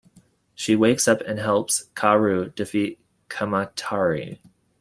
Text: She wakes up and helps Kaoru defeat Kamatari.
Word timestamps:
She 0.55 0.75
wakes 0.75 1.07
up 1.07 1.21
and 1.27 1.37
helps 1.37 1.85
Kaoru 1.93 2.55
defeat 2.55 2.97
Kamatari. 3.29 4.39